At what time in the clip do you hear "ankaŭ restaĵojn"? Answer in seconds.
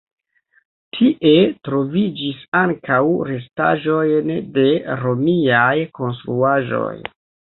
2.61-4.33